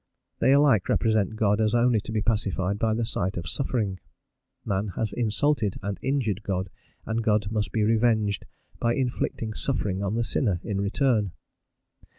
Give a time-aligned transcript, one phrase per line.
[0.39, 3.99] They alike represent God as only to be pacified by the sight of suffering.
[4.65, 6.71] Man has insulted and injured God,
[7.05, 8.47] and God must be revenged
[8.79, 11.33] by inflicting suffering on the sinner in return.